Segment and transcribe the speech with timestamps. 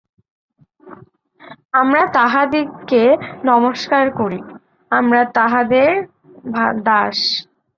[1.73, 3.03] আমরা তাহাদিগকে
[3.45, 4.39] নমস্কার করি,
[4.91, 5.91] আমরা তাঁহাদের
[6.83, 7.17] দাস।